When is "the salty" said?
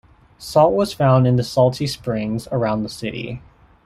1.35-1.85